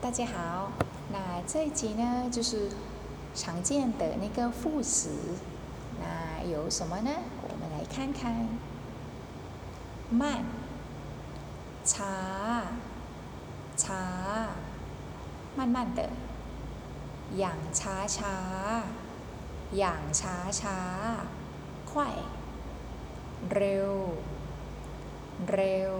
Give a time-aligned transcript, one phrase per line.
[0.00, 0.70] 大家好，
[1.12, 2.70] 那这一集呢，就是
[3.34, 5.10] 常见的那个副词，
[5.98, 7.10] 那有什么呢？
[7.48, 8.48] 我们来看看，
[10.10, 10.44] 慢、
[11.84, 12.64] ช้า、
[13.76, 14.48] ช้า、
[15.56, 16.10] 慢慢的，
[17.34, 18.36] อย่างช้าช้า
[19.72, 20.78] อย่างช้าช้า
[21.90, 21.92] 快、
[23.50, 23.92] เร็ว
[25.50, 25.94] เร็ว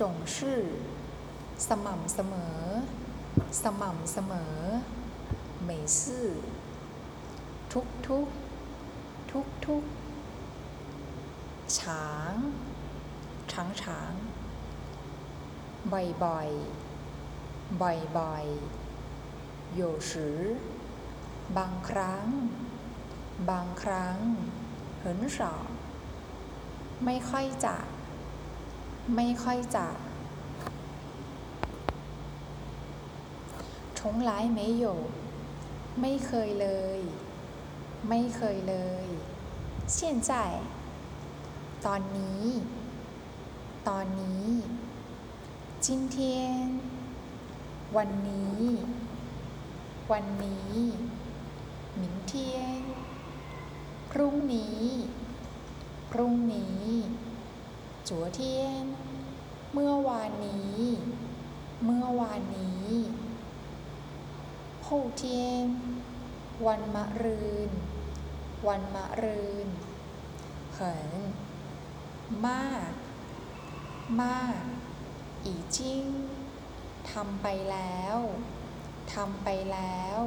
[0.00, 0.60] จงชื่อ
[1.68, 2.58] สม่ำเสมอ
[3.62, 4.56] สม่ำเสมอ
[5.62, 6.28] เหมยซื่อ
[7.72, 8.28] ทุกทุก
[9.30, 9.84] ทุกทุก
[11.78, 12.34] ฉาง
[13.52, 14.12] ฉางฉาง
[15.92, 16.50] บ่อยบ่อย
[17.82, 18.46] บ่อยบ่อย
[19.80, 20.10] 有时
[21.56, 22.26] บางครั้ง
[23.50, 24.18] บางครั้ง
[25.02, 25.04] 很
[25.36, 25.38] 少
[27.04, 27.76] ไม่ค่อยจะ
[29.15, 29.87] ไม่ค่อยจะ
[33.99, 34.99] ชงร้ายไม่อยู่
[36.01, 36.99] ไม่เคยเลย
[38.09, 38.75] ไม่เคยเล
[39.05, 39.07] ย
[39.95, 40.33] เช่นใจ
[41.85, 42.45] ตอนนี้
[43.89, 44.49] ตอนนี้
[45.85, 46.17] 今天
[47.97, 48.63] วันนี้
[50.11, 50.77] วันนี้
[51.97, 52.09] หมิ
[54.11, 54.83] พรุ่งนี้
[56.11, 56.83] พรุ่งนี้
[58.09, 58.85] จัวเทียน
[59.73, 60.81] เมื่อวานนี้
[61.85, 62.93] เมื่อวานนี้
[64.85, 64.87] 后
[65.21, 65.23] 天
[66.65, 67.71] วันมะรืน
[68.67, 69.67] วันมะรืน
[70.73, 71.11] เหิน
[72.47, 72.91] มาก
[74.21, 74.63] มาก
[75.45, 76.05] อีจิ้ง
[77.11, 78.17] ทำไปแล้ว
[79.13, 80.21] ทำไปแล้ว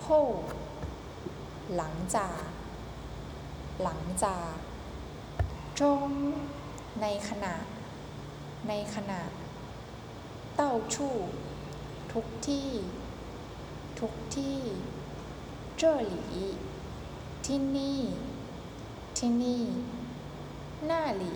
[0.00, 0.06] โค
[1.74, 2.55] หลังจาก
[3.82, 4.52] หลังจาก
[5.80, 6.08] จง
[7.02, 7.54] ในขณะ
[8.68, 9.22] ในขณะ
[10.54, 11.16] เต้าชู่
[12.12, 12.70] ทุกที่
[14.00, 14.58] ทุกที่
[15.78, 16.24] เจ้าหลี
[17.46, 18.00] ที่นี่
[19.18, 19.64] ที่นี่
[20.86, 21.34] หน้าหลี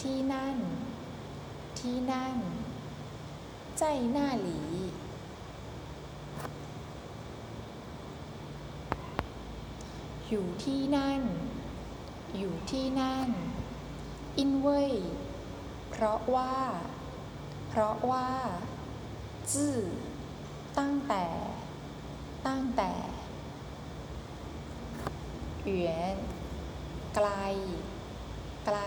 [0.00, 0.58] ที่นั่น
[1.78, 2.38] ที่นั่น
[3.78, 4.60] ใจหน้าหลี
[10.34, 11.22] อยู่ที่นั่น
[12.38, 13.30] อยู่ที่นั่น
[14.38, 14.94] อินเว่ย
[15.90, 16.54] เพราะว่า
[17.68, 18.30] เพราะว่า
[19.52, 19.76] จื้อ
[20.78, 21.26] ตั้งแต่
[22.46, 22.92] ตั้งแต่
[25.62, 26.16] เหวียน
[27.14, 27.28] ไกล
[28.66, 28.78] ไกล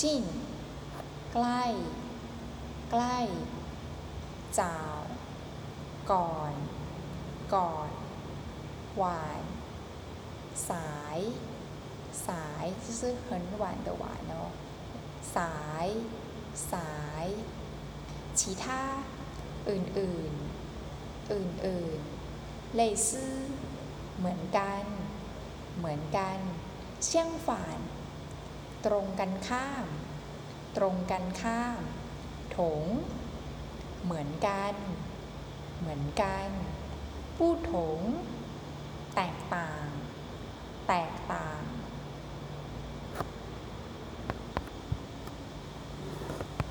[0.00, 0.24] จิ้น
[1.32, 1.62] ใกล้
[2.90, 3.18] ใกล้
[4.58, 4.98] จ่าว
[6.12, 6.52] ก่อน
[7.54, 7.90] ก่อน
[8.98, 9.42] หวาน
[10.70, 11.18] สาย
[12.26, 12.66] สาย
[13.00, 14.50] ซื่อเฮินหวานเดหวานเนาะ
[15.36, 15.56] สา
[15.86, 15.88] ย
[16.72, 17.26] สาย
[18.38, 18.82] ชีท่า
[19.68, 20.32] อื่นอื่น
[21.32, 22.00] อื่นอื่น
[22.74, 23.34] เลยซื่อ
[24.16, 24.84] เหมือนกัน
[25.76, 26.38] เหมือนกัน
[27.04, 27.78] เชี่ยงฝาน
[28.86, 29.86] ตรงกันข้าม
[30.76, 31.80] ตรงกันข้าม
[32.56, 32.82] ถง
[34.04, 34.74] เหมือนกัน
[35.78, 36.48] เหมือนกัน
[37.36, 38.00] ผู้ถง
[39.16, 39.86] แตกต่าง